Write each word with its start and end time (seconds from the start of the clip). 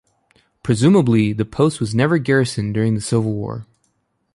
Presumably 0.63 1.31
the 1.31 1.45
post 1.45 1.79
was 1.79 1.93
never 1.93 2.17
garrisoned 2.17 2.73
during 2.73 2.95
the 2.95 3.01
Civil 3.01 3.33
War. 3.33 3.67